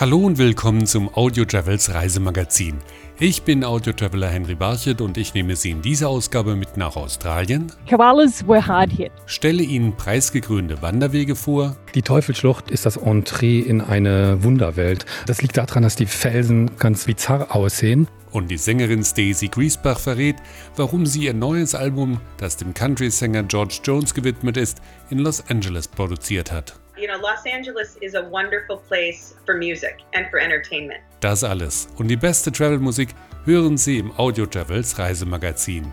Hallo 0.00 0.16
und 0.16 0.38
willkommen 0.38 0.86
zum 0.86 1.14
Audio 1.14 1.44
Travels 1.44 1.92
Reisemagazin. 1.92 2.78
Ich 3.18 3.42
bin 3.42 3.62
Audio 3.62 3.92
Traveler 3.92 4.28
Henry 4.28 4.54
Barchet 4.54 5.02
und 5.02 5.18
ich 5.18 5.34
nehme 5.34 5.56
Sie 5.56 5.72
in 5.72 5.82
dieser 5.82 6.08
Ausgabe 6.08 6.56
mit 6.56 6.78
nach 6.78 6.96
Australien. 6.96 7.70
Koalas 7.86 8.48
were 8.48 8.66
hard 8.66 8.90
hit. 8.92 9.12
Stelle 9.26 9.62
Ihnen 9.62 9.94
preisgekrönte 9.94 10.80
Wanderwege 10.80 11.36
vor. 11.36 11.76
Die 11.94 12.00
Teufelsschlucht 12.00 12.70
ist 12.70 12.86
das 12.86 12.96
Entree 12.96 13.60
in 13.60 13.82
eine 13.82 14.42
Wunderwelt. 14.42 15.04
Das 15.26 15.42
liegt 15.42 15.58
daran, 15.58 15.82
dass 15.82 15.96
die 15.96 16.06
Felsen 16.06 16.70
ganz 16.78 17.04
bizarr 17.04 17.54
aussehen. 17.54 18.08
Und 18.30 18.50
die 18.50 18.56
Sängerin 18.56 19.04
Stacey 19.04 19.48
Griesbach 19.48 19.98
verrät, 19.98 20.36
warum 20.76 21.04
sie 21.04 21.24
ihr 21.24 21.34
neues 21.34 21.74
Album, 21.74 22.22
das 22.38 22.56
dem 22.56 22.72
Country-Sänger 22.72 23.42
George 23.42 23.80
Jones 23.84 24.14
gewidmet 24.14 24.56
ist, 24.56 24.80
in 25.10 25.18
Los 25.18 25.44
Angeles 25.50 25.88
produziert 25.88 26.50
hat. 26.50 26.80
You 27.00 27.06
know, 27.06 27.16
Los 27.16 27.46
Angeles 27.46 27.96
is 28.02 28.14
a 28.14 28.20
wonderful 28.20 28.76
place 28.76 29.34
for 29.46 29.56
music 29.56 30.00
and 30.12 30.26
for 30.28 30.38
entertainment. 30.38 31.00
Das 31.20 31.42
alles 31.42 31.88
und 31.96 32.08
die 32.08 32.16
beste 32.16 32.52
Travel-Musik 32.52 33.14
hören 33.46 33.78
Sie 33.78 33.96
im 33.96 34.12
Audio 34.18 34.44
Travels 34.44 34.98
Reisemagazin. 34.98 35.90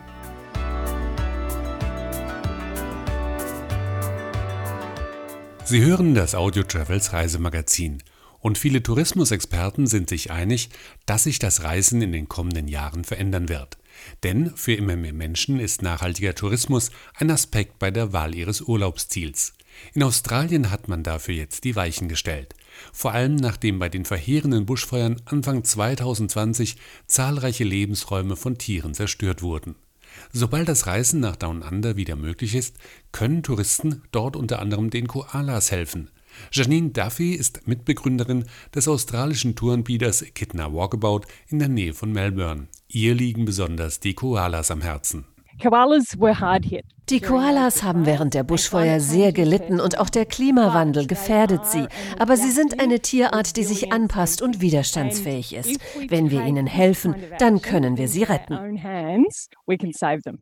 Sie 5.63 5.81
hören 5.81 6.13
das 6.13 6.35
Audio 6.35 6.63
Travels 6.63 7.13
Reisemagazin. 7.13 8.03
Und 8.41 8.57
viele 8.57 8.83
Tourismusexperten 8.83 9.87
sind 9.87 10.09
sich 10.09 10.31
einig, 10.31 10.69
dass 11.05 11.23
sich 11.23 11.39
das 11.39 11.63
Reisen 11.63 12.01
in 12.01 12.11
den 12.11 12.27
kommenden 12.27 12.67
Jahren 12.67 13.05
verändern 13.05 13.47
wird. 13.47 13.77
Denn 14.23 14.51
für 14.57 14.73
immer 14.73 14.97
mehr 14.97 15.13
Menschen 15.13 15.61
ist 15.61 15.81
nachhaltiger 15.81 16.35
Tourismus 16.35 16.91
ein 17.15 17.31
Aspekt 17.31 17.79
bei 17.79 17.91
der 17.91 18.11
Wahl 18.11 18.35
ihres 18.35 18.59
Urlaubsziels. 18.59 19.56
In 19.93 20.03
Australien 20.03 20.71
hat 20.71 20.87
man 20.87 21.03
dafür 21.03 21.35
jetzt 21.35 21.63
die 21.63 21.75
Weichen 21.75 22.07
gestellt. 22.07 22.53
Vor 22.93 23.11
allem 23.11 23.35
nachdem 23.35 23.79
bei 23.79 23.89
den 23.89 24.05
verheerenden 24.05 24.65
Buschfeuern 24.65 25.21
Anfang 25.25 25.63
2020 25.63 26.77
zahlreiche 27.05 27.63
Lebensräume 27.63 28.35
von 28.35 28.57
Tieren 28.57 28.93
zerstört 28.93 29.41
wurden. 29.41 29.75
Sobald 30.31 30.67
das 30.67 30.87
Reisen 30.87 31.19
nach 31.19 31.35
Down 31.35 31.61
Under 31.61 31.95
wieder 31.95 32.15
möglich 32.15 32.55
ist, 32.55 32.77
können 33.11 33.43
Touristen 33.43 34.03
dort 34.11 34.35
unter 34.35 34.59
anderem 34.59 34.89
den 34.89 35.07
Koalas 35.07 35.71
helfen. 35.71 36.09
Janine 36.51 36.89
Duffy 36.89 37.33
ist 37.33 37.67
Mitbegründerin 37.67 38.45
des 38.73 38.87
australischen 38.87 39.55
Touranbieters 39.55 40.23
Kidna 40.35 40.71
Walkabout 40.71 41.21
in 41.47 41.59
der 41.59 41.67
Nähe 41.67 41.93
von 41.93 42.11
Melbourne. 42.11 42.67
Ihr 42.87 43.15
liegen 43.15 43.45
besonders 43.45 43.99
die 43.99 44.13
Koalas 44.13 44.71
am 44.71 44.81
Herzen. 44.81 45.25
Koalas 45.61 46.19
were 46.19 46.39
hard 46.39 46.65
hit. 46.65 46.85
Die 47.09 47.21
Koalas 47.21 47.83
haben 47.83 48.05
während 48.05 48.33
der 48.33 48.43
Buschfeuer 48.43 48.99
sehr 48.99 49.31
gelitten 49.31 49.79
und 49.79 49.97
auch 49.97 50.09
der 50.09 50.25
Klimawandel 50.25 51.07
gefährdet 51.07 51.65
sie. 51.65 51.87
Aber 52.19 52.35
sie 52.35 52.51
sind 52.51 52.81
eine 52.81 52.99
Tierart, 52.99 53.55
die 53.55 53.63
sich 53.63 53.93
anpasst 53.93 54.41
und 54.41 54.59
widerstandsfähig 54.59 55.53
ist. 55.53 55.79
Wenn 56.09 56.31
wir 56.31 56.45
ihnen 56.45 56.67
helfen, 56.67 57.15
dann 57.39 57.61
können 57.61 57.95
wir 57.97 58.09
sie 58.09 58.23
retten. 58.23 58.77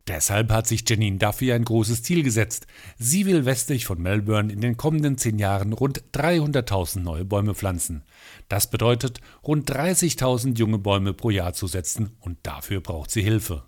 Deshalb 0.08 0.50
hat 0.50 0.66
sich 0.66 0.82
Janine 0.90 1.18
Duffy 1.18 1.52
ein 1.52 1.64
großes 1.64 2.02
Ziel 2.02 2.24
gesetzt. 2.24 2.66
Sie 2.98 3.26
will 3.26 3.44
westlich 3.44 3.86
von 3.86 4.02
Melbourne 4.02 4.52
in 4.52 4.60
den 4.60 4.76
kommenden 4.76 5.18
zehn 5.18 5.38
Jahren 5.38 5.72
rund 5.72 6.02
300.000 6.14 6.98
neue 6.98 7.24
Bäume 7.24 7.54
pflanzen. 7.54 8.02
Das 8.48 8.68
bedeutet, 8.68 9.20
rund 9.46 9.70
30.000 9.70 10.58
junge 10.58 10.78
Bäume 10.78 11.14
pro 11.14 11.30
Jahr 11.30 11.52
zu 11.52 11.68
setzen 11.68 12.16
und 12.18 12.38
dafür 12.42 12.80
braucht 12.80 13.12
sie 13.12 13.22
Hilfe. 13.22 13.62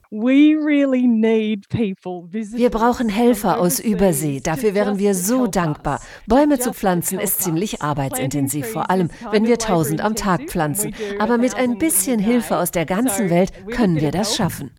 Wir 2.56 2.70
brauchen 2.70 2.87
Helfer 2.96 3.60
aus 3.60 3.80
Übersee. 3.80 4.40
Dafür 4.40 4.74
wären 4.74 4.98
wir 4.98 5.14
so 5.14 5.46
dankbar. 5.46 6.00
Bäume 6.26 6.58
zu 6.58 6.72
pflanzen 6.72 7.18
ist 7.18 7.42
ziemlich 7.42 7.82
arbeitsintensiv, 7.82 8.66
vor 8.66 8.90
allem 8.90 9.10
wenn 9.30 9.46
wir 9.46 9.58
tausend 9.58 10.00
am 10.00 10.14
Tag 10.14 10.48
pflanzen. 10.48 10.94
Aber 11.18 11.36
mit 11.36 11.54
ein 11.54 11.78
bisschen 11.78 12.18
Hilfe 12.18 12.56
aus 12.56 12.70
der 12.70 12.86
ganzen 12.86 13.28
Welt 13.28 13.52
können 13.70 14.00
wir 14.00 14.10
das 14.10 14.34
schaffen. 14.34 14.70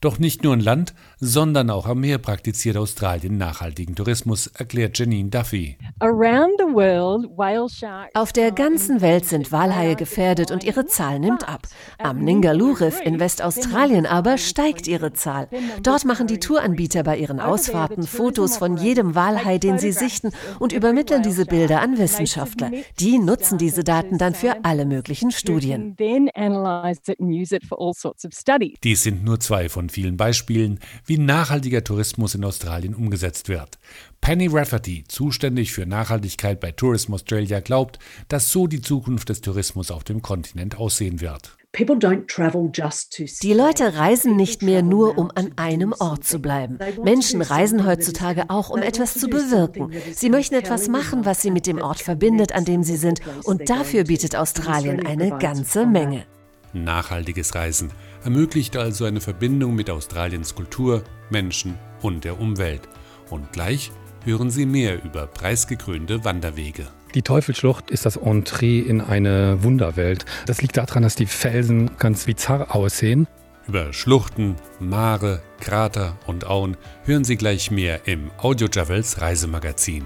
Doch 0.00 0.18
nicht 0.18 0.42
nur 0.42 0.54
in 0.54 0.60
Land, 0.60 0.94
sondern 1.18 1.70
auch 1.70 1.86
am 1.86 2.00
Meer 2.00 2.18
praktiziert 2.18 2.76
Australien 2.76 3.38
nachhaltigen 3.38 3.94
Tourismus, 3.94 4.48
erklärt 4.48 4.98
Janine 4.98 5.30
Duffy. 5.30 5.78
Auf 8.12 8.32
der 8.34 8.52
ganzen 8.52 9.00
Welt 9.00 9.24
sind 9.24 9.52
Walhaie 9.52 9.96
gefährdet 9.96 10.50
und 10.50 10.62
ihre 10.62 10.84
Zahl 10.84 11.18
nimmt 11.18 11.48
ab. 11.48 11.66
Am 11.96 12.18
Ningaloo-Riff 12.18 13.00
in 13.00 13.18
Westaustralien 13.20 14.04
aber 14.04 14.36
steigt 14.36 14.86
ihre 14.86 15.14
Zahl. 15.14 15.48
Dort 15.82 16.04
machen 16.04 16.26
die 16.26 16.40
Touranbieter 16.40 17.04
bei 17.04 17.16
ihren 17.16 17.40
Ausfahrten 17.40 18.02
Fotos 18.02 18.58
von 18.58 18.76
jedem 18.76 19.14
Walhai, 19.14 19.56
den 19.56 19.78
sie 19.78 19.92
sichten, 19.92 20.32
und 20.58 20.74
übermitteln 20.74 21.22
diese 21.22 21.46
Bilder 21.46 21.80
an 21.80 21.96
Wissenschaftler. 21.96 22.70
Die 23.00 23.18
nutzen 23.18 23.56
diese 23.56 23.82
Daten 23.82 24.18
dann 24.18 24.34
für 24.34 24.62
alle 24.62 24.84
möglichen 24.84 25.30
Studien. 25.30 25.96
Dies 28.84 29.02
sind 29.02 29.24
nur 29.24 29.40
zwei 29.40 29.70
von 29.70 29.88
vielen 29.88 30.18
Beispielen, 30.18 30.80
wie 31.06 31.16
nachhaltiger 31.16 31.82
Tourismus 31.82 32.34
in 32.34 32.44
Australien 32.44 32.94
umgesetzt 32.94 33.48
wird. 33.48 33.78
Penny 34.24 34.48
Rafferty, 34.50 35.04
zuständig 35.06 35.72
für 35.74 35.84
Nachhaltigkeit 35.94 36.58
bei 36.58 36.72
Tourism 36.72 37.14
Australia, 37.14 37.60
glaubt, 37.60 38.00
dass 38.28 38.50
so 38.50 38.66
die 38.66 38.80
Zukunft 38.80 39.28
des 39.28 39.40
Tourismus 39.40 39.92
auf 39.92 40.02
dem 40.02 40.22
Kontinent 40.22 40.76
aussehen 40.76 41.20
wird. 41.20 41.56
Die 41.76 43.52
Leute 43.52 43.94
reisen 43.96 44.36
nicht 44.36 44.62
mehr 44.62 44.82
nur, 44.82 45.18
um 45.18 45.30
an 45.34 45.52
einem 45.56 45.92
Ort 45.98 46.24
zu 46.24 46.38
bleiben. 46.40 46.78
Menschen 47.02 47.42
reisen 47.42 47.86
heutzutage 47.86 48.44
auch, 48.48 48.70
um 48.70 48.80
etwas 48.80 49.14
zu 49.14 49.28
bewirken. 49.28 49.92
Sie 50.12 50.30
möchten 50.30 50.54
etwas 50.54 50.88
machen, 50.88 51.24
was 51.24 51.42
sie 51.42 51.50
mit 51.50 51.66
dem 51.66 51.80
Ort 51.80 52.00
verbindet, 52.00 52.52
an 52.52 52.64
dem 52.64 52.82
sie 52.84 52.96
sind. 52.96 53.20
Und 53.44 53.70
dafür 53.70 54.04
bietet 54.04 54.36
Australien 54.36 55.04
eine 55.06 55.36
ganze 55.38 55.86
Menge. 55.86 56.24
Nachhaltiges 56.72 57.54
Reisen 57.54 57.90
ermöglicht 58.24 58.76
also 58.76 59.04
eine 59.04 59.20
Verbindung 59.20 59.74
mit 59.74 59.90
Australiens 59.90 60.54
Kultur, 60.54 61.04
Menschen 61.30 61.76
und 62.02 62.24
der 62.24 62.40
Umwelt. 62.40 62.82
Und 63.30 63.52
gleich 63.52 63.90
hören 64.24 64.50
Sie 64.50 64.66
mehr 64.66 65.02
über 65.04 65.26
preisgekrönte 65.26 66.24
Wanderwege. 66.24 66.86
Die 67.14 67.22
Teufelsschlucht 67.22 67.90
ist 67.90 68.06
das 68.06 68.16
Entree 68.16 68.80
in 68.80 69.00
eine 69.00 69.62
Wunderwelt. 69.62 70.24
Das 70.46 70.62
liegt 70.62 70.76
daran, 70.76 71.02
dass 71.02 71.14
die 71.14 71.26
Felsen 71.26 71.90
ganz 71.98 72.24
bizarr 72.24 72.74
aussehen. 72.74 73.28
Über 73.68 73.92
Schluchten, 73.92 74.56
Mare, 74.80 75.42
Krater 75.60 76.18
und 76.26 76.46
Auen 76.46 76.76
hören 77.04 77.24
Sie 77.24 77.36
gleich 77.36 77.70
mehr 77.70 78.06
im 78.06 78.30
Audio 78.38 78.68
Travels 78.68 79.20
Reisemagazin. 79.20 80.04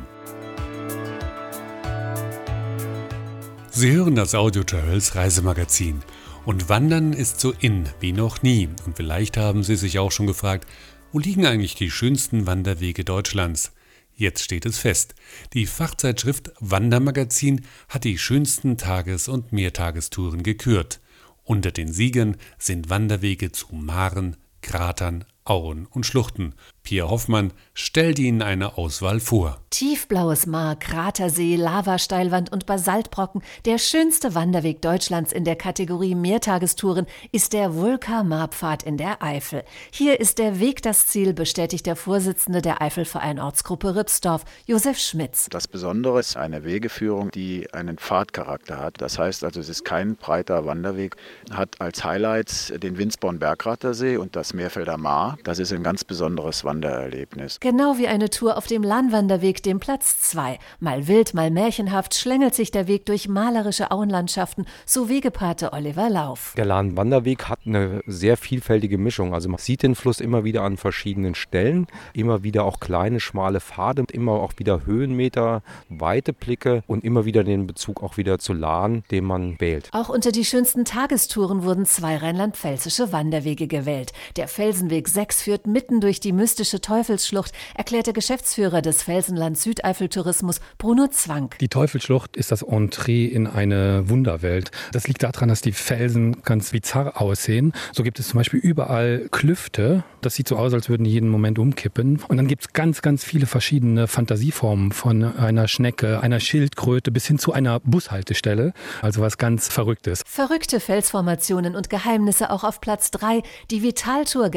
Sie 3.71 3.93
hören 3.93 4.15
das 4.15 4.35
Audio 4.35 4.65
Travels 4.65 5.15
Reisemagazin. 5.15 6.01
Und 6.45 6.69
Wandern 6.69 7.13
ist 7.13 7.41
so 7.41 7.53
in 7.61 7.85
wie 8.01 8.13
noch 8.13 8.43
nie. 8.43 8.69
Und 8.87 8.97
vielleicht 8.97 9.37
haben 9.37 9.63
Sie 9.63 9.77
sich 9.77 9.99
auch 9.99 10.13
schon 10.13 10.27
gefragt, 10.27 10.67
wo 11.13 11.19
liegen 11.19 11.47
eigentlich 11.47 11.75
die 11.75 11.91
schönsten 11.91 12.47
Wanderwege 12.47 13.05
Deutschlands? 13.05 13.73
Jetzt 14.19 14.43
steht 14.43 14.67
es 14.67 14.79
fest. 14.79 15.15
Die 15.53 15.65
Fachzeitschrift 15.65 16.51
Wandermagazin 16.59 17.65
hat 17.89 18.03
die 18.03 18.19
schönsten 18.19 18.77
Tages- 18.77 19.29
und 19.29 19.53
Mehrtagestouren 19.53 20.43
gekürt. 20.43 20.99
Unter 21.45 21.71
den 21.71 21.93
Siegern 21.93 22.37
sind 22.59 22.91
Wanderwege 22.91 23.53
zu 23.53 23.73
Maren, 23.77 24.37
Kratern, 24.61 25.25
Auen 25.49 25.87
und 25.91 26.07
Schluchten. 26.07 26.55
Pierre 26.83 27.11
Hoffmann 27.11 27.53
stellt 27.75 28.19
Ihnen 28.19 28.41
eine 28.43 28.79
Auswahl 28.79 29.21
vor. 29.21 29.61
Tiefblaues 29.71 30.47
Mar, 30.47 30.77
Kratersee, 30.77 31.57
Lavasteilwand 31.57 32.51
und 32.51 32.67
Basaltbrocken. 32.67 33.43
Der 33.67 33.79
schönste 33.79 34.35
Wanderweg 34.35 34.81
Deutschlands 34.81 35.33
in 35.33 35.45
der 35.45 35.57
Kategorie 35.57 36.15
Mehrtagestouren 36.15 37.07
ist 37.31 37.53
der 37.53 37.75
Vulka-Marpfad 37.75 38.83
in 38.83 38.97
der 38.97 39.23
Eifel. 39.23 39.65
Hier 39.91 40.19
ist 40.19 40.39
der 40.39 40.61
Weg 40.61 40.83
das 40.83 41.07
Ziel, 41.07 41.35
bestätigt 41.35 41.87
der 41.87 41.97
Vorsitzende 41.97 42.63
der 42.63 42.81
Eifelverein 42.81 43.39
Ortsgruppe 43.39 43.95
Ripsdorf, 43.95 44.45
Josef 44.67 44.99
Schmitz. 44.99 45.49
Das 45.51 45.69
Besondere 45.69 46.21
ist 46.21 46.37
eine 46.37 46.65
Wegeführung, 46.65 47.31
die 47.31 47.73
einen 47.73 47.99
Pfadcharakter 47.99 48.79
hat. 48.79 49.01
Das 49.01 49.19
heißt 49.19 49.45
also, 49.45 49.61
es 49.61 49.69
ist 49.69 49.85
kein 49.85 50.17
breiter 50.17 50.65
Wanderweg, 50.65 51.17
hat 51.51 51.81
als 51.81 52.03
Highlights 52.03 52.73
den 52.77 52.99
Winsborn-Bergrattersee 52.99 54.17
und 54.17 54.37
das 54.37 54.55
Meerfelder 54.55 54.97
Mar. 54.97 55.38
Das 55.45 55.59
ist 55.59 55.73
ein 55.73 55.83
ganz 55.83 56.05
besonderes 56.05 56.65
Wandererlebnis. 56.65 57.61
Genau 57.61 57.97
wie 57.97 58.09
eine 58.09 58.31
Tour 58.31 58.57
auf 58.57 58.67
dem 58.67 58.83
Lahnwanderweg, 58.83 59.63
dem 59.63 59.79
Platz 59.81 60.21
2. 60.21 60.59
Mal 60.81 61.07
wild, 61.07 61.35
mal 61.35 61.51
märchenhaft 61.51 62.15
schlängelt 62.15 62.55
sich 62.55 62.71
der 62.71 62.87
Weg 62.87 63.07
durch 63.07 63.29
malerische 63.29 63.91
Auenlandschaften, 63.91 64.67
so 64.85 65.09
Wegepate 65.09 65.73
Oliver 65.73 66.11
Lauf. 66.11 66.55
Der 66.57 66.65
Lahnwanderweg 66.65 67.49
hat 67.49 67.61
eine 67.67 68.03
sehr 68.07 68.37
vielfältige 68.37 68.99
Mischung. 68.99 69.33
Also 69.33 69.49
man 69.49 69.59
sieht 69.59 69.83
den 69.83 69.95
Fluss 69.95 70.21
immer 70.21 70.45
wieder 70.45 70.63
an 70.63 70.77
verschiedenen 70.77 71.35
Stellen, 71.35 71.87
immer 72.13 72.43
wieder 72.43 72.65
auch 72.65 72.81
kleine, 72.81 73.21
schmale 73.21 73.61
Pfade, 73.61 74.05
immer 74.13 74.33
auch 74.33 74.53
wieder 74.57 74.87
Höhenmeter, 74.87 75.63
weite 75.89 76.33
Blicke 76.33 76.83
und 76.87 77.05
immer 77.05 77.25
wieder 77.25 77.45
den 77.45 77.67
Bezug 77.67 78.03
auch 78.03 78.17
wieder 78.17 78.39
zu 78.39 78.53
Lahn, 78.53 79.05
den 79.11 79.25
man 79.25 79.61
wählt. 79.61 79.89
Auch 79.93 80.09
unter 80.09 80.33
die 80.33 80.45
schönsten 80.45 80.85
Tagestouren 80.85 81.63
wurden 81.63 81.87
zwei 81.87 82.17
rheinland-pfälzische 82.17 83.13
Wanderwege 83.13 83.67
gewählt. 83.67 84.13
Der 84.37 84.49
Felsenweg 84.49 85.09
6 85.09 85.28
Tracks 85.29 85.43
führt 85.43 85.67
mitten 85.67 86.01
durch 86.01 86.21
die 86.21 86.33
mystische 86.33 86.81
Teufelsschlucht, 86.81 87.53
erklärt 87.75 88.07
der 88.07 88.15
Geschäftsführer 88.15 88.81
des 88.81 89.03
Felsenland 89.03 89.59
Südeifel 89.59 90.09
Tourismus, 90.09 90.61
Bruno 90.79 91.09
Zwang. 91.09 91.55
Die 91.61 91.69
Teufelsschlucht 91.69 92.35
ist 92.35 92.51
das 92.51 92.63
Entree 92.63 93.27
in 93.27 93.47
eine 93.47 94.09
Wunderwelt. 94.09 94.71
Das 94.93 95.07
liegt 95.07 95.23
daran, 95.23 95.51
dass 95.51 95.61
die 95.61 95.73
Felsen 95.73 96.41
ganz 96.45 96.71
bizarr 96.71 97.21
aussehen. 97.21 97.75
So 97.93 98.05
gibt 98.05 98.19
es 98.19 98.29
zum 98.29 98.39
Beispiel 98.39 98.59
überall 98.59 99.29
Klüfte. 99.31 100.03
Das 100.23 100.35
sieht 100.35 100.49
so 100.49 100.57
aus, 100.57 100.73
als 100.73 100.89
würden 100.89 101.05
die 101.05 101.11
jeden 101.11 101.29
Moment 101.29 101.59
umkippen. 101.59 102.21
Und 102.27 102.39
dann 102.39 102.47
gibt 102.47 102.63
es 102.63 102.73
ganz, 102.73 103.03
ganz 103.03 103.23
viele 103.23 103.45
verschiedene 103.45 104.07
Fantasieformen 104.07 104.93
von 104.93 105.37
einer 105.37 105.69
Schnecke, 105.69 106.23
einer 106.23 106.41
Schildkröte 106.41 107.13
bis 107.13 107.27
hin 107.27 107.39
zu 107.39 107.53
einer 107.53 107.81
Bushaltestelle. 107.81 108.73
Also 109.03 109.21
was 109.21 109.37
ganz 109.37 109.69
Verrücktes. 109.69 110.23
Verrückte 110.25 110.81
Felsformationen 110.81 111.77
und 111.77 111.91
Geheimnisse 111.91 112.51
auch 112.51 112.65
auf 112.65 112.81
Platz 112.81 113.11
3. 113.11 113.43
Die 113.71 113.83
Vitaltour 113.83 114.49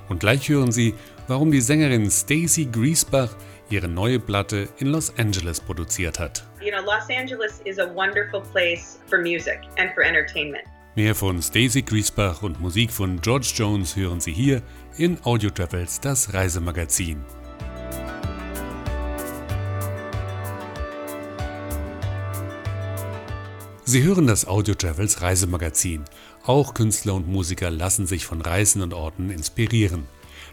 Und 0.07 0.21
gleich 0.21 0.47
hören 0.47 0.71
Sie, 0.71 0.93
warum 1.27 1.51
die 1.51 1.59
Sängerin 1.59 2.09
Stacy 2.09 2.69
Griesbach 2.71 3.35
ihre 3.69 3.89
neue 3.89 4.21
Platte 4.21 4.69
in 4.77 4.87
Los 4.87 5.13
Angeles 5.17 5.59
produziert 5.59 6.17
hat. 6.17 6.45
You 6.61 6.71
know, 6.71 6.79
Los 6.79 7.09
Angeles 7.09 7.59
is 7.65 7.77
a 7.77 7.93
wonderful 7.93 8.39
place 8.53 9.01
for 9.09 9.19
music 9.19 9.59
and 9.77 9.93
for 9.93 10.03
entertainment. 10.03 10.63
Mehr 10.93 11.15
von 11.15 11.41
Stacy 11.41 11.83
Griesbach 11.83 12.43
und 12.43 12.59
Musik 12.59 12.91
von 12.91 13.21
George 13.21 13.49
Jones 13.55 13.95
hören 13.95 14.19
Sie 14.19 14.33
hier 14.33 14.61
in 14.97 15.17
Audio 15.23 15.49
Travels, 15.49 16.01
das 16.01 16.33
Reisemagazin. 16.33 17.23
Sie 23.85 24.03
hören 24.03 24.27
das 24.27 24.45
Audio 24.45 24.75
Travels 24.75 25.21
Reisemagazin. 25.21 26.03
Auch 26.43 26.73
Künstler 26.73 27.13
und 27.13 27.25
Musiker 27.25 27.71
lassen 27.71 28.05
sich 28.05 28.25
von 28.25 28.41
Reisen 28.41 28.81
und 28.81 28.93
Orten 28.93 29.29
inspirieren. 29.29 30.03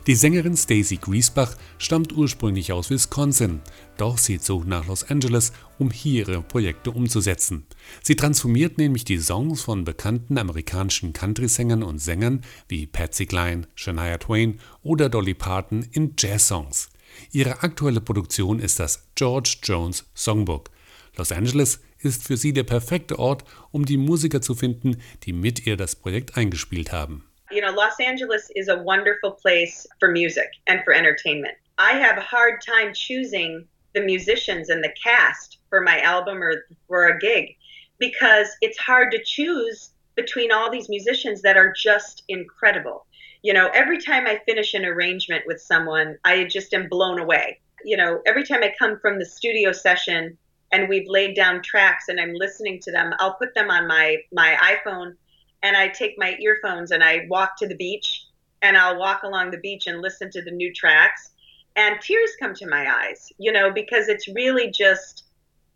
Die 0.08 0.14
Sängerin 0.14 0.56
Stacy 0.56 0.96
Griesbach 0.96 1.54
stammt 1.76 2.14
ursprünglich 2.14 2.72
aus 2.72 2.88
Wisconsin, 2.88 3.60
doch 3.98 4.16
sie 4.16 4.38
zog 4.40 4.66
nach 4.66 4.86
Los 4.86 5.04
Angeles, 5.04 5.52
um 5.78 5.90
hier 5.90 6.26
ihre 6.26 6.40
Projekte 6.40 6.92
umzusetzen. 6.92 7.66
Sie 8.02 8.16
transformiert 8.16 8.78
nämlich 8.78 9.04
die 9.04 9.18
Songs 9.18 9.60
von 9.60 9.84
bekannten 9.84 10.38
amerikanischen 10.38 11.12
Country-Sängern 11.12 11.82
und 11.82 11.98
Sängern 11.98 12.40
wie 12.68 12.86
Patsy 12.86 13.26
Cline, 13.26 13.68
Shania 13.74 14.16
Twain 14.16 14.60
oder 14.82 15.10
Dolly 15.10 15.34
Parton 15.34 15.86
in 15.92 16.14
Jazz-Songs. 16.16 16.88
Ihre 17.30 17.62
aktuelle 17.62 18.00
Produktion 18.00 18.60
ist 18.60 18.80
das 18.80 19.08
George 19.14 19.58
Jones 19.62 20.06
Songbook. 20.14 20.70
Los 21.18 21.32
Angeles 21.32 21.80
ist 21.98 22.22
für 22.22 22.38
sie 22.38 22.54
der 22.54 22.64
perfekte 22.64 23.18
Ort, 23.18 23.44
um 23.72 23.84
die 23.84 23.98
Musiker 23.98 24.40
zu 24.40 24.54
finden, 24.54 24.96
die 25.24 25.34
mit 25.34 25.66
ihr 25.66 25.76
das 25.76 25.96
Projekt 25.96 26.38
eingespielt 26.38 26.92
haben. 26.92 27.27
You 27.50 27.62
know, 27.62 27.70
Los 27.70 27.98
Angeles 27.98 28.50
is 28.54 28.68
a 28.68 28.82
wonderful 28.82 29.30
place 29.30 29.86
for 29.98 30.10
music 30.10 30.50
and 30.66 30.82
for 30.84 30.92
entertainment. 30.92 31.54
I 31.78 31.92
have 31.92 32.18
a 32.18 32.22
hard 32.22 32.60
time 32.60 32.92
choosing 32.92 33.66
the 33.94 34.02
musicians 34.02 34.68
and 34.68 34.84
the 34.84 34.92
cast 35.02 35.58
for 35.70 35.80
my 35.80 36.00
album 36.00 36.42
or 36.42 36.66
for 36.88 37.06
a 37.06 37.18
gig 37.18 37.56
because 37.98 38.48
it's 38.60 38.78
hard 38.78 39.10
to 39.12 39.24
choose 39.24 39.92
between 40.14 40.52
all 40.52 40.70
these 40.70 40.90
musicians 40.90 41.40
that 41.42 41.56
are 41.56 41.72
just 41.72 42.22
incredible. 42.28 43.06
You 43.42 43.54
know, 43.54 43.70
every 43.72 43.98
time 43.98 44.26
I 44.26 44.42
finish 44.44 44.74
an 44.74 44.84
arrangement 44.84 45.44
with 45.46 45.60
someone, 45.60 46.18
I 46.24 46.44
just 46.44 46.74
am 46.74 46.88
blown 46.88 47.18
away. 47.18 47.60
You 47.82 47.96
know, 47.96 48.20
every 48.26 48.44
time 48.44 48.62
I 48.62 48.74
come 48.78 48.98
from 48.98 49.18
the 49.18 49.24
studio 49.24 49.72
session 49.72 50.36
and 50.70 50.88
we've 50.88 51.08
laid 51.08 51.34
down 51.34 51.62
tracks 51.62 52.08
and 52.08 52.20
I'm 52.20 52.34
listening 52.34 52.80
to 52.80 52.92
them, 52.92 53.14
I'll 53.20 53.34
put 53.34 53.54
them 53.54 53.70
on 53.70 53.86
my 53.86 54.18
my 54.32 54.54
iPhone 54.60 55.14
and 55.62 55.76
I 55.76 55.88
take 55.88 56.14
my 56.16 56.36
earphones 56.40 56.90
and 56.90 57.02
I 57.02 57.26
walk 57.28 57.56
to 57.58 57.68
the 57.68 57.76
beach 57.76 58.26
and 58.62 58.76
I'll 58.76 58.98
walk 58.98 59.22
along 59.22 59.50
the 59.50 59.58
beach 59.58 59.86
and 59.86 60.00
listen 60.00 60.30
to 60.30 60.42
the 60.42 60.50
new 60.50 60.72
tracks 60.72 61.30
and 61.76 62.00
tears 62.00 62.30
come 62.40 62.54
to 62.54 62.66
my 62.66 62.86
eyes, 62.92 63.32
you 63.38 63.52
know, 63.52 63.70
because 63.70 64.08
it's 64.08 64.28
really 64.28 64.70
just 64.70 65.24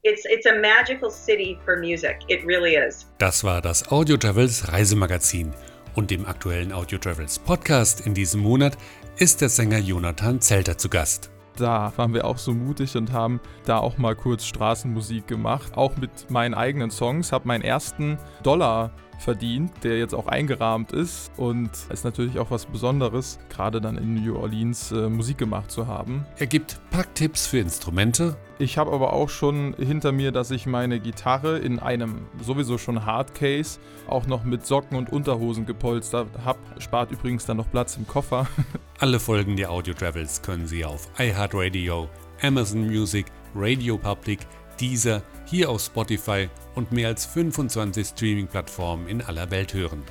it's 0.03 0.23
it's 0.27 0.47
a 0.47 0.55
magical 0.55 1.11
city 1.11 1.59
for 1.65 1.77
music. 1.77 2.23
It 2.29 2.45
really 2.45 2.75
is. 2.75 3.07
Das 3.19 3.45
war 3.45 3.61
das 3.61 3.91
Audio 3.91 4.17
Travels 4.17 4.73
Reisemagazin 4.73 5.53
und 5.95 6.11
im 6.11 6.27
aktuellen 6.27 6.73
Audio 6.73 6.99
Travels 6.99 7.39
Podcast 7.39 8.07
in 8.07 8.15
diesem 8.15 8.41
Monat 8.41 8.77
ist 9.17 9.41
der 9.41 9.49
Sänger 9.49 9.79
Jonathan 9.79 10.41
Zelter 10.41 10.77
zu 10.77 10.89
Gast. 10.89 11.32
Da 11.57 11.93
waren 11.97 12.15
wir 12.15 12.25
auch 12.25 12.39
so 12.39 12.53
mutig 12.53 12.97
und 12.97 13.13
haben 13.13 13.41
da 13.65 13.79
auch 13.79 13.99
mal 13.99 14.17
kurz 14.17 14.45
Straßenmusik 14.45 15.27
gemacht, 15.27 15.77
auch 15.77 15.97
mit 15.97 16.31
meinen 16.31 16.55
eigenen 16.55 16.91
Songs, 16.91 17.33
habe 17.33 17.49
meinen 17.49 17.63
ersten 17.63 18.19
Dollar 18.43 18.91
verdient, 19.23 19.73
der 19.85 19.99
jetzt 19.99 20.15
auch 20.15 20.27
eingerahmt 20.27 20.93
ist. 20.93 21.33
Und 21.37 21.71
ist 21.91 22.05
natürlich 22.05 22.39
auch 22.39 22.51
was 22.51 22.67
Besonderes, 22.67 23.39
gerade 23.49 23.81
dann 23.81 23.97
in 23.97 24.15
New 24.15 24.37
Orleans 24.37 24.93
äh, 24.93 25.09
Musik 25.09 25.39
gemacht 25.39 25.71
zu 25.71 25.87
haben. 25.87 26.27
Er 26.39 26.47
gibt 26.47 26.81
Packtipps 26.91 27.47
für 27.47 27.59
Instrumente. 27.59 28.37
Ich 28.59 28.79
habe 28.79 28.93
aber 28.93 29.13
auch 29.13 29.29
schon 29.29 29.75
hinter 29.75 30.13
mir, 30.13 30.33
dass 30.33 30.51
ich 30.51 30.67
meine 30.67 31.01
Gitarre 31.01 31.59
in 31.59 31.79
einem 31.79 32.27
sowieso 32.41 32.79
schon 32.79 33.07
Hardcase 33.07 33.81
auch 34.07 34.27
noch 34.27 34.45
mit 34.45 34.67
Socken 34.67 34.99
und 34.99 35.11
Unterhosen 35.11 35.67
gepolstert 35.67 36.29
habe. 36.45 36.59
Spart 36.79 37.11
übrigens 37.13 37.47
dann 37.47 37.57
noch 37.57 37.71
Platz 37.71 37.97
im 37.97 38.07
Koffer. 38.07 38.47
Alle 39.03 39.19
Folgen 39.19 39.57
der 39.57 39.69
Audio 39.69 39.95
Travels 39.95 40.41
können 40.43 40.69
Sie 40.69 40.85
auf 40.85 41.09
iHeartRadio, 41.19 42.09
Amazon 42.41 42.87
Music, 42.87 43.27
Radio 43.53 43.99
Public, 43.99 44.39
Deezer, 44.81 45.25
hier 45.45 45.71
auf 45.71 45.83
Spotify 45.83 46.49
und 46.77 46.93
mehr 46.93 47.09
als 47.09 47.27
25 47.27 48.07
Streaming-Plattformen 48.07 49.09
in 49.09 49.21
aller 49.21 49.51
Welt 49.51 49.75
hören. 49.75 50.05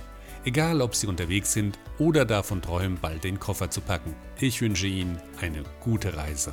Egal, 0.44 0.82
ob 0.82 0.94
Sie 0.94 1.08
unterwegs 1.08 1.54
sind 1.54 1.80
oder 2.00 2.26
davon 2.26 2.62
träumen, 2.62 3.00
bald 3.02 3.24
den 3.24 3.40
Koffer 3.40 3.70
zu 3.70 3.80
packen. 3.80 4.14
Ich 4.42 4.60
wünsche 4.60 4.88
Ihnen 4.88 5.22
eine 5.40 5.64
gute 5.80 6.18
Reise. 6.18 6.52